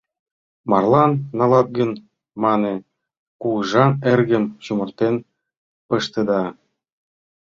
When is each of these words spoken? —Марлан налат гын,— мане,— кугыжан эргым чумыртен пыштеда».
—Марлан 0.69 1.11
налат 1.37 1.67
гын,— 1.77 1.91
мане,— 2.43 2.73
кугыжан 3.41 3.91
эргым 4.11 4.45
чумыртен 4.63 5.15
пыштеда». 5.87 6.43